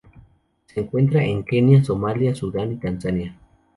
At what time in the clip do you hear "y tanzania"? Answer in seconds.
2.71-3.37